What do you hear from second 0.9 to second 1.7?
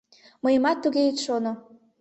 ит шоно.